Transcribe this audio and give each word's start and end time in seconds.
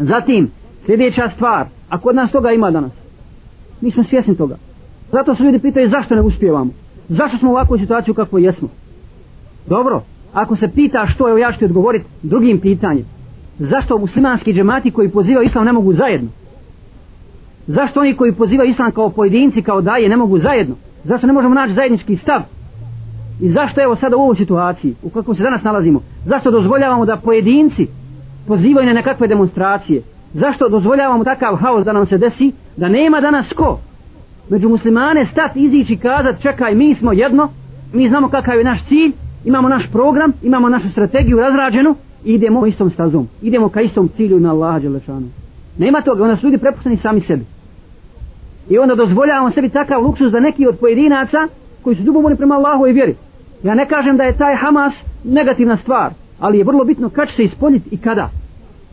Zatim, 0.00 0.50
sljedeća 0.86 1.28
stvar, 1.34 1.66
a 1.88 1.98
kod 1.98 2.14
nas 2.14 2.30
toga 2.30 2.50
ima 2.52 2.70
danas. 2.70 2.92
Mi 3.80 3.90
smo 3.90 4.04
svjesni 4.04 4.36
toga. 4.36 4.56
Zato 5.12 5.34
se 5.34 5.42
ljudi 5.42 5.58
pitaju 5.58 5.90
zašto 5.90 6.14
ne 6.14 6.20
uspijevamo. 6.20 6.70
Zašto 7.08 7.38
smo 7.38 7.50
u 7.50 7.52
ovakvoj 7.52 7.78
situaciji 7.78 8.14
kako 8.14 8.38
jesmo. 8.38 8.68
Dobro, 9.66 10.02
ako 10.32 10.56
se 10.56 10.68
pita 10.68 11.06
što 11.06 11.28
je, 11.28 11.40
ja 11.40 11.52
ću 11.52 11.64
odgovoriti 11.64 12.04
drugim 12.22 12.60
pitanjem. 12.60 13.04
Zašto 13.58 13.98
muslimanski 13.98 14.52
džemati 14.52 14.90
koji 14.90 15.08
pozivaju 15.08 15.46
islam 15.46 15.64
ne 15.64 15.72
mogu 15.72 15.94
zajedno? 15.94 16.28
Zašto 17.66 18.00
oni 18.00 18.16
koji 18.16 18.32
pozivaju 18.32 18.70
islam 18.70 18.92
kao 18.92 19.10
pojedinci, 19.10 19.62
kao 19.62 19.80
daje, 19.80 20.08
ne 20.08 20.16
mogu 20.16 20.38
zajedno? 20.38 20.74
Zašto 21.04 21.26
ne 21.26 21.32
možemo 21.32 21.54
naći 21.54 21.74
zajednički 21.74 22.16
stav? 22.16 22.42
I 23.40 23.50
zašto 23.52 23.82
evo 23.82 23.96
sada 23.96 24.16
u 24.16 24.20
ovoj 24.20 24.36
situaciji, 24.36 24.94
u 25.02 25.10
kakvom 25.10 25.36
se 25.36 25.42
danas 25.42 25.62
nalazimo, 25.62 26.00
zašto 26.26 26.50
dozvoljavamo 26.50 27.06
da 27.06 27.16
pojedinci 27.16 27.86
pozivaju 28.46 28.86
na 28.86 28.92
nekakve 28.92 29.28
demonstracije? 29.28 30.02
Zašto 30.34 30.68
dozvoljavamo 30.68 31.24
takav 31.24 31.56
haos 31.56 31.84
da 31.84 31.92
nam 31.92 32.06
se 32.06 32.18
desi, 32.18 32.52
da 32.76 32.88
nema 32.88 33.20
danas 33.20 33.52
ko? 33.52 33.78
Među 34.50 34.68
muslimane 34.68 35.26
stat 35.26 35.56
izići, 35.56 35.96
kazat, 35.96 36.42
čekaj, 36.42 36.74
mi 36.74 36.94
smo 36.94 37.12
jedno, 37.12 37.48
mi 37.92 38.08
znamo 38.08 38.28
kakav 38.28 38.58
je 38.58 38.64
naš 38.64 38.80
cilj, 38.88 39.12
imamo 39.44 39.68
naš 39.68 39.90
program, 39.92 40.32
imamo 40.42 40.68
našu 40.68 40.90
strategiju 40.90 41.38
razrađenu 41.38 41.94
i 42.24 42.32
idemo 42.32 42.66
istom 42.66 42.90
stazom, 42.90 43.28
idemo 43.42 43.68
ka 43.68 43.80
istom 43.80 44.08
cilju 44.16 44.40
na 44.40 44.50
Allaha 44.50 44.78
Đelešanu. 44.78 45.28
Nema 45.78 46.00
toga, 46.00 46.24
onda 46.24 46.36
su 46.36 46.46
ljudi 46.46 46.58
prepušteni 46.58 46.96
sami 46.96 47.20
sebi. 47.20 47.44
I 48.70 48.78
onda 48.78 48.94
dozvoljavamo 48.94 49.50
sebi 49.50 49.68
takav 49.68 50.02
luksus 50.02 50.32
da 50.32 50.40
neki 50.40 50.66
od 50.66 50.78
pojedinaca 50.78 51.38
koji 51.82 51.96
su 51.96 52.02
ljubomorni 52.02 52.36
prema 52.36 52.54
Allahu 52.54 52.86
i 52.86 52.92
vjeri. 52.92 53.14
Ja 53.62 53.74
ne 53.74 53.86
kažem 53.88 54.16
da 54.16 54.24
je 54.24 54.36
taj 54.36 54.56
Hamas 54.56 54.94
negativna 55.24 55.76
stvar, 55.76 56.10
ali 56.40 56.58
je 56.58 56.64
vrlo 56.64 56.84
bitno 56.84 57.08
kad 57.08 57.28
će 57.28 57.34
se 57.34 57.44
ispoljiti 57.44 57.88
i 57.90 57.96
kada. 57.96 58.30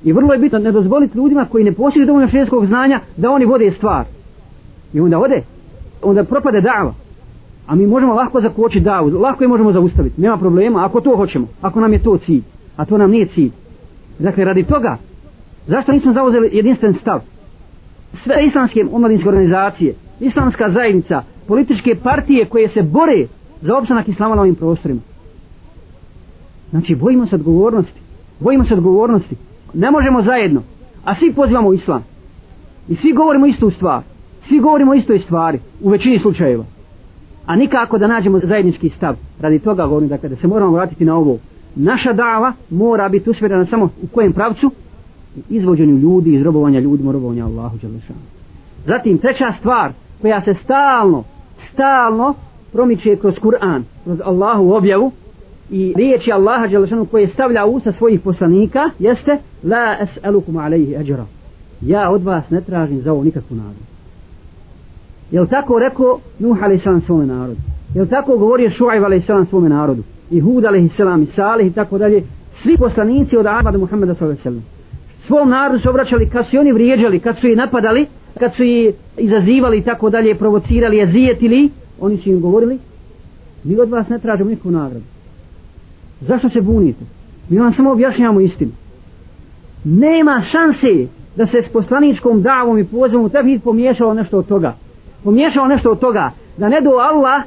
I 0.03 0.13
vrlo 0.13 0.33
je 0.33 0.39
bitno 0.39 0.59
ne 0.59 0.71
dozvoliti 0.71 1.17
ljudima 1.17 1.45
koji 1.45 1.63
ne 1.63 1.71
posjeduju 1.71 2.07
dovoljno 2.07 2.29
šerijskog 2.29 2.65
znanja 2.65 2.99
da 3.17 3.31
oni 3.31 3.45
vode 3.45 3.71
stvar. 3.71 4.05
I 4.93 4.99
onda 4.99 5.20
ode, 5.20 5.41
onda 6.01 6.23
propade 6.23 6.62
dava. 6.62 6.93
A 7.67 7.76
mi 7.76 7.87
možemo 7.87 8.13
lahko 8.13 8.41
zakočiti 8.41 8.85
davu, 8.85 9.09
lahko 9.09 9.43
je 9.43 9.48
možemo 9.48 9.71
zaustaviti, 9.71 10.21
nema 10.21 10.37
problema, 10.37 10.85
ako 10.85 11.01
to 11.01 11.15
hoćemo, 11.15 11.48
ako 11.62 11.79
nam 11.79 11.93
je 11.93 12.04
to 12.04 12.17
cilj, 12.17 12.41
a 12.77 12.85
to 12.85 12.98
nam 12.98 13.12
nije 13.12 13.27
cilj. 13.27 13.51
Dakle, 14.20 14.45
radi 14.45 14.63
toga, 14.63 14.98
zašto 15.67 15.91
nismo 15.91 16.13
zauzeli 16.13 16.49
jedinstven 16.54 16.93
stav? 16.93 17.21
Sve 18.23 18.45
islamske 18.45 18.85
omladinske 18.91 19.29
organizacije, 19.29 19.95
islamska 20.20 20.70
zajednica, 20.70 21.23
političke 21.48 21.95
partije 22.04 22.45
koje 22.45 22.70
se 22.70 22.82
bore 22.82 23.27
za 23.61 23.77
opstanak 23.77 24.07
islama 24.07 24.35
na 24.35 24.41
ovim 24.41 24.55
prostorima. 24.55 25.01
Znači, 26.70 26.95
bojimo 26.95 27.27
se 27.27 27.35
odgovornosti. 27.35 27.99
Bojimo 28.39 28.65
se 28.65 28.73
odgovornosti. 28.73 29.35
Ne 29.73 29.91
možemo 29.91 30.21
zajedno. 30.21 30.62
A 31.05 31.15
svi 31.15 31.34
pozivamo 31.34 31.73
islam. 31.73 32.04
I 32.87 32.96
svi 32.96 33.13
govorimo 33.13 33.46
istu 33.46 33.70
stvar. 33.70 34.01
Svi 34.48 34.60
govorimo 34.60 34.93
istoj 34.93 35.20
stvari. 35.20 35.60
U 35.82 35.90
većini 35.90 36.20
slučajeva. 36.20 36.65
A 37.46 37.55
nikako 37.55 37.98
da 37.98 38.07
nađemo 38.07 38.40
zajednički 38.40 38.90
stav. 38.90 39.15
Radi 39.40 39.60
toga 39.60 39.85
govorim 39.85 40.10
dakle, 40.10 40.29
da 40.29 40.35
se 40.35 40.48
moramo 40.48 40.71
vratiti 40.71 41.05
na 41.05 41.15
ovo. 41.15 41.38
Naša 41.76 42.13
dava 42.13 42.54
mora 42.70 43.10
biti 43.10 43.29
usmjerena 43.29 43.65
samo 43.65 43.85
u 43.85 44.07
kojem 44.07 44.34
pravcu? 44.34 44.71
Izvođenju 45.49 45.98
ljudi, 45.98 46.35
izrobovanja 46.35 46.79
ljudima, 46.79 47.12
robovanja 47.12 47.45
Allahu 47.45 47.77
Đalešanu. 47.82 48.20
Zatim, 48.85 49.18
treća 49.18 49.54
stvar 49.60 49.91
koja 50.21 50.41
se 50.41 50.54
stalno, 50.54 51.23
stalno 51.73 52.34
promiče 52.71 53.15
kroz 53.15 53.35
Kur'an, 53.35 53.82
kroz 54.04 54.21
Allahu 54.26 54.71
objavu 54.71 55.12
i 55.71 55.93
riječi 55.98 56.32
Allaha 56.32 56.68
Đelešanu 56.68 57.05
koje 57.05 57.27
stavlja 57.27 57.65
u 57.65 57.71
usta 57.71 57.91
svojih 57.91 58.20
poslanika 58.20 58.90
jeste 58.99 59.37
La 59.63 59.98
es'alukum 60.01 60.65
alaihi 60.65 60.96
ajra 60.96 61.26
Ja 61.82 62.10
od 62.10 62.23
vas 62.23 62.49
ne 62.49 62.62
tražim 62.62 63.01
za 63.01 63.12
ovo 63.12 63.23
nikakvu 63.23 63.55
nagradu. 63.55 63.85
Jel 65.31 65.47
tako 65.47 65.79
rekao 65.79 66.19
Nuh 66.40 66.63
a.s. 66.63 67.06
svome 67.06 67.25
narodu? 67.25 67.59
Jel 67.94 68.07
tako 68.07 68.38
govorio 68.38 68.69
Šuajv 68.69 69.05
a.s. 69.05 69.50
svome 69.50 69.69
narodu? 69.69 70.03
I 70.31 70.39
Hud 70.39 70.66
a.s. 70.66 71.00
i 71.23 71.35
Salih 71.35 71.67
i 71.67 71.73
tako 71.73 71.97
dalje. 71.97 72.23
Svi 72.63 72.78
poslanici 72.78 73.38
od 73.38 73.45
Abada 73.45 73.72
do 73.72 73.79
Muhammeda 73.79 74.16
sallam 74.16 74.63
Svom 75.28 75.49
narodu 75.49 75.79
se 75.79 75.89
obraćali 75.89 76.29
kad 76.29 76.47
su 76.47 76.57
oni 76.59 76.72
vrijeđali, 76.72 77.19
kad 77.19 77.39
su 77.39 77.47
i 77.47 77.55
napadali, 77.55 78.05
kad 78.39 78.55
su 78.55 78.63
i 78.63 78.94
izazivali 79.17 79.78
i 79.78 79.81
tako 79.81 80.09
dalje, 80.09 80.35
provocirali, 80.35 80.97
jezijetili, 80.97 81.69
oni 81.99 82.17
su 82.17 82.29
im 82.29 82.41
govorili, 82.41 82.79
mi 83.63 83.79
od 83.79 83.89
vas 83.89 84.09
ne 84.09 84.19
tražimo 84.19 84.49
nikakvu 84.49 84.72
nagradu. 84.72 85.05
Zašto 86.22 86.50
se 86.50 86.61
bunite? 86.61 87.05
Mi 87.50 87.59
vam 87.59 87.73
samo 87.73 87.91
objašnjamo 87.91 88.39
istinu. 88.39 88.72
Nema 89.83 90.41
šanse 90.51 91.07
da 91.35 91.45
se 91.47 91.57
s 91.61 91.73
poslaničkom 91.73 92.41
davom 92.41 92.79
i 92.79 92.85
pozivom 92.85 93.29
tebi 93.29 93.59
pomiješalo 93.59 94.13
nešto 94.13 94.38
od 94.38 94.47
toga. 94.47 94.75
Pomiješao 95.23 95.67
nešto 95.67 95.91
od 95.91 96.00
toga. 96.00 96.31
Da 96.57 96.69
ne 96.69 96.81
do 96.81 96.89
Allah 96.89 97.44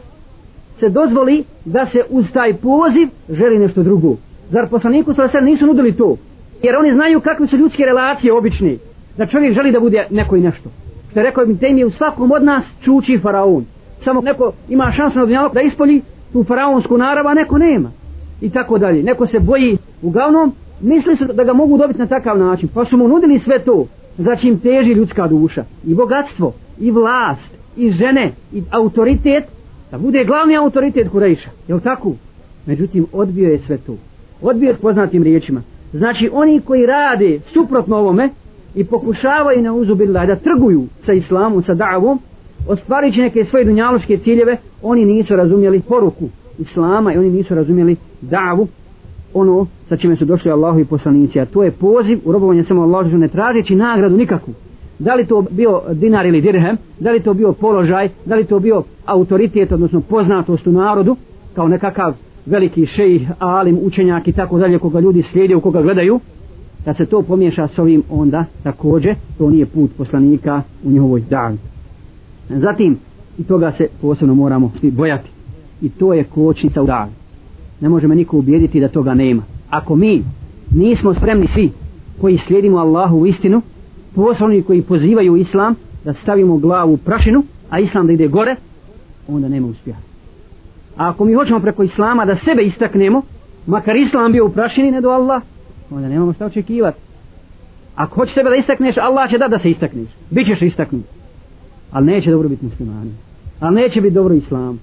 se 0.81 0.88
dozvoli 0.88 1.44
da 1.64 1.86
se 1.86 2.04
uz 2.10 2.26
taj 2.32 2.54
poziv 2.54 3.08
želi 3.28 3.58
nešto 3.58 3.82
drugo. 3.82 4.16
Zar 4.50 4.69
poslaniku 4.69 5.14
sa 5.14 5.28
sve 5.28 5.41
nisu 5.41 5.66
nudili 5.66 5.97
to? 5.97 6.16
Jer 6.62 6.76
oni 6.76 6.92
znaju 6.92 7.20
kakve 7.20 7.47
su 7.47 7.56
ljudske 7.56 7.82
relacije 7.82 8.32
obične. 8.32 8.76
Da 9.16 9.26
čovjek 9.26 9.54
želi 9.54 9.72
da 9.72 9.81
bude 9.81 10.06
neko 10.10 10.37
i 10.37 10.41
nešto. 10.41 10.70
Što 11.10 11.20
je 11.20 11.25
rekao 11.25 11.44
im 11.44 11.58
tem 11.58 11.78
je 11.78 11.87
u 11.87 11.91
svakom 11.91 12.32
od 12.32 12.42
nas 12.42 12.64
čuči 12.84 13.19
faraon. 13.22 13.64
Samo 14.04 14.20
neko 14.20 14.52
ima 14.69 14.92
šansu 14.97 15.19
na 15.19 15.25
dunjalog 15.25 15.54
da 15.54 15.60
ispolji 15.60 16.02
tu 16.32 16.44
faraonsku 16.44 16.98
narav 16.98 17.26
a 17.26 17.34
neko 17.34 17.58
nema 17.58 17.91
i 18.40 18.50
tako 18.50 18.78
dalje. 18.78 19.02
Neko 19.02 19.26
se 19.26 19.38
boji 19.38 19.78
uglavnom 20.02 20.52
misli 20.80 21.16
su 21.16 21.24
da 21.24 21.44
ga 21.44 21.52
mogu 21.52 21.78
dobiti 21.78 21.98
na 21.98 22.06
takav 22.06 22.38
način 22.38 22.68
pa 22.74 22.84
su 22.84 22.96
mu 22.96 23.08
nudili 23.08 23.38
sve 23.38 23.58
to 23.58 23.86
znači 24.16 24.36
za 24.36 24.36
čim 24.36 24.58
teži 24.58 24.92
ljudska 24.92 25.28
duša 25.28 25.64
i 25.86 25.94
bogatstvo 25.94 26.52
i 26.78 26.90
vlast 26.90 27.50
i 27.76 27.90
žene 27.90 28.32
i 28.52 28.62
autoritet 28.70 29.44
da 29.90 29.98
bude 29.98 30.24
glavni 30.24 30.56
autoritet 30.56 31.08
Kurejša 31.08 31.50
je 31.68 31.80
tako? 31.80 32.12
međutim 32.66 33.06
odbio 33.12 33.48
je 33.48 33.58
sve 33.58 33.78
to. 33.78 33.96
Odbio 34.42 34.68
je 34.68 34.74
poznatim 34.74 35.22
riječima. 35.22 35.62
Znači 35.92 36.30
oni 36.32 36.60
koji 36.60 36.86
rade 36.86 37.40
suprotno 37.52 37.96
ovome 37.96 38.28
i 38.74 38.84
pokušavaju 38.84 39.62
na 39.62 39.74
uzubila 39.74 40.26
da 40.26 40.36
trguju 40.36 40.86
sa 41.06 41.12
islamom, 41.12 41.62
sa 41.62 41.74
davom 41.74 42.20
ostvarit 42.68 43.14
će 43.14 43.20
neke 43.20 43.44
svoje 43.44 43.64
dunjaloške 43.64 44.18
ciljeve 44.18 44.56
oni 44.82 45.04
nisu 45.04 45.36
razumjeli 45.36 45.80
poruku 45.80 46.28
islama 46.60 47.12
i 47.12 47.19
oni 47.19 47.31
nisu 47.31 47.54
razumjeli 47.54 47.97
davu 48.21 48.69
ono 49.34 49.66
sa 49.88 49.97
čime 49.97 50.16
su 50.16 50.25
došli 50.25 50.50
Allahu 50.50 50.81
i 50.81 50.84
poslanici 50.84 51.41
a 51.41 51.44
to 51.44 51.62
je 51.62 51.71
poziv 51.71 52.19
u 52.25 52.32
robovanje 52.32 52.65
samo 52.65 52.82
Allahu 52.82 53.09
ne 53.09 53.28
tražeći 53.28 53.75
nagradu 53.75 54.16
nikakvu 54.16 54.54
da 55.00 55.15
li 55.15 55.26
to 55.26 55.44
bio 55.50 55.82
dinar 55.93 56.26
ili 56.26 56.41
dirhem, 56.41 56.76
da 56.99 57.10
li 57.10 57.20
to 57.20 57.34
bio 57.34 57.53
položaj, 57.53 58.09
da 58.25 58.34
li 58.34 58.44
to 58.44 58.59
bio 58.59 58.82
autoritet, 59.04 59.72
odnosno 59.72 60.00
poznatost 60.00 60.66
u 60.66 60.72
narodu, 60.72 61.16
kao 61.54 61.69
nekakav 61.69 62.15
veliki 62.47 62.87
šejih, 62.87 63.31
alim, 63.38 63.78
učenjak 63.82 64.28
i 64.28 64.32
tako 64.32 64.59
dalje, 64.59 64.78
koga 64.78 65.00
ljudi 65.00 65.22
slijede, 65.22 65.56
u 65.56 65.60
koga 65.60 65.82
gledaju, 65.82 66.20
kad 66.84 66.97
se 66.97 67.06
to 67.06 67.22
pomiješa 67.22 67.69
s 67.69 67.78
ovim 67.78 68.03
onda, 68.10 68.44
također, 68.62 69.15
to 69.38 69.50
nije 69.50 69.66
put 69.66 69.91
poslanika 69.99 70.62
u 70.84 70.91
njihovoj 70.91 71.22
dan. 71.31 71.59
Zatim, 72.49 72.99
i 73.38 73.44
toga 73.44 73.72
se 73.72 73.87
posebno 74.03 74.34
moramo 74.34 74.72
svi 74.81 74.91
bojati. 74.91 75.31
I 75.82 75.88
to 75.88 76.12
je 76.14 76.24
kočnica 76.24 76.82
u 76.82 76.86
dan. 76.86 77.08
Ne 77.80 77.88
može 77.88 78.06
me 78.06 78.14
niko 78.14 78.38
ubijediti 78.38 78.80
da 78.80 78.88
toga 78.88 79.14
nema. 79.14 79.42
Ako 79.70 79.96
mi 79.96 80.22
nismo 80.70 81.14
spremni 81.14 81.46
svi 81.46 81.70
koji 82.20 82.38
slijedimo 82.38 82.78
Allahu 82.78 83.16
u 83.16 83.26
istinu, 83.26 83.62
poslani 84.14 84.62
koji 84.62 84.82
pozivaju 84.82 85.36
islam 85.36 85.74
da 86.04 86.14
stavimo 86.14 86.56
glavu 86.56 86.92
u 86.92 86.96
prašinu 86.96 87.42
a 87.70 87.80
islam 87.80 88.06
da 88.06 88.12
ide 88.12 88.28
gore 88.28 88.56
onda 89.28 89.48
nema 89.48 89.66
uspjeha. 89.66 90.00
A 90.96 91.08
ako 91.08 91.24
mi 91.24 91.34
hoćemo 91.34 91.60
preko 91.60 91.82
islama 91.82 92.24
da 92.24 92.36
sebe 92.36 92.62
istaknemo 92.62 93.22
makar 93.66 93.96
islam 93.96 94.32
bio 94.32 94.46
u 94.46 94.52
prašini 94.52 94.90
ne 94.90 95.00
do 95.00 95.08
Allah 95.08 95.42
onda 95.90 96.08
nemamo 96.08 96.32
šta 96.32 96.46
očekivati 96.46 96.98
ako 97.94 98.14
hoćeš 98.14 98.34
sebe 98.34 98.50
da 98.50 98.56
istakneš 98.56 98.96
Allah 98.98 99.31
će 99.31 99.38
da 99.38 99.49
da 99.49 99.58
se 99.58 99.70
istakneš. 99.70 100.08
Bit 100.31 100.46
ćeš 100.46 100.62
istaknut. 100.62 101.05
Ali 101.90 102.06
neće 102.06 102.31
dobro 102.31 102.49
biti 102.49 102.64
muslimani. 102.64 103.10
Ali 103.60 103.75
neće 103.75 104.00
biti 104.00 104.14
dobro 104.14 104.34
islam 104.34 104.81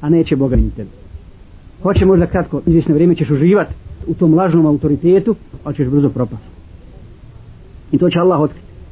a 0.00 0.08
neće 0.08 0.36
Boga 0.36 0.56
ni 0.56 0.70
tebe. 0.70 0.90
hoće 1.82 2.06
možda 2.06 2.26
kratko 2.26 2.60
izvjesno 2.66 2.94
vrijeme 2.94 3.14
ćeš 3.14 3.30
uživati 3.30 3.74
u 4.06 4.14
tom 4.14 4.34
lažnom 4.34 4.66
autoritetu 4.66 5.34
ali 5.64 5.76
ćeš 5.76 5.88
brzo 5.88 6.08
propasti 6.08 6.48
i 7.92 7.98
to 7.98 8.10
će 8.10 8.18
Allah 8.18 8.40
otkriti 8.40 8.69